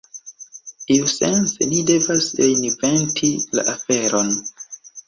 [0.95, 4.35] Iusence ni devas reinventi la aferon.